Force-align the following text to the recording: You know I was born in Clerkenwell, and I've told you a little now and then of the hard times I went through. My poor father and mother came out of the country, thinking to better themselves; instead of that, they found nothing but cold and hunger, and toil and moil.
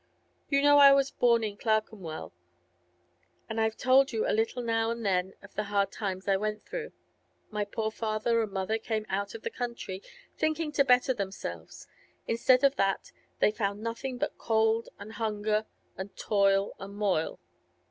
You 0.49 0.63
know 0.63 0.79
I 0.79 0.93
was 0.93 1.11
born 1.11 1.43
in 1.43 1.57
Clerkenwell, 1.57 2.33
and 3.47 3.61
I've 3.61 3.77
told 3.77 4.11
you 4.11 4.25
a 4.27 4.33
little 4.33 4.63
now 4.63 4.89
and 4.89 5.05
then 5.05 5.35
of 5.43 5.53
the 5.53 5.65
hard 5.65 5.91
times 5.91 6.27
I 6.27 6.37
went 6.37 6.63
through. 6.63 6.91
My 7.51 7.65
poor 7.65 7.91
father 7.91 8.41
and 8.41 8.51
mother 8.51 8.79
came 8.79 9.05
out 9.09 9.35
of 9.35 9.43
the 9.43 9.51
country, 9.51 10.01
thinking 10.35 10.71
to 10.71 10.83
better 10.83 11.13
themselves; 11.13 11.85
instead 12.27 12.63
of 12.63 12.77
that, 12.77 13.11
they 13.37 13.51
found 13.51 13.83
nothing 13.83 14.17
but 14.17 14.39
cold 14.39 14.89
and 14.97 15.13
hunger, 15.13 15.67
and 15.95 16.17
toil 16.17 16.73
and 16.79 16.95
moil. 16.95 17.39